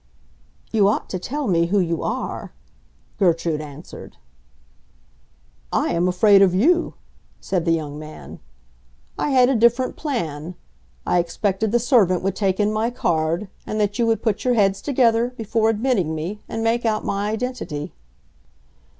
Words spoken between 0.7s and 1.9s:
"You ought to tell me who